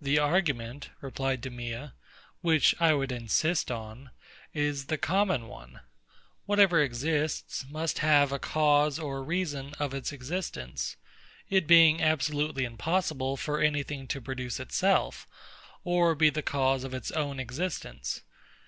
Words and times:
The 0.00 0.16
argument, 0.16 0.90
replied 1.00 1.40
DEMEA, 1.42 1.92
which 2.40 2.72
I 2.78 2.94
would 2.94 3.10
insist 3.10 3.68
on, 3.68 4.12
is 4.54 4.84
the 4.86 4.96
common 4.96 5.48
one. 5.48 5.80
Whatever 6.46 6.80
exists 6.80 7.66
must 7.68 7.98
have 7.98 8.30
a 8.30 8.38
cause 8.38 9.00
or 9.00 9.24
reason 9.24 9.74
of 9.80 9.92
its 9.92 10.12
existence; 10.12 10.94
it 11.48 11.66
being 11.66 12.00
absolutely 12.00 12.64
impossible 12.64 13.36
for 13.36 13.58
any 13.60 13.82
thing 13.82 14.06
to 14.06 14.20
produce 14.20 14.60
itself, 14.60 15.26
or 15.82 16.14
be 16.14 16.30
the 16.30 16.42
cause 16.42 16.84
of 16.84 16.94
its 16.94 17.10
own 17.10 17.40
existence. 17.40 18.22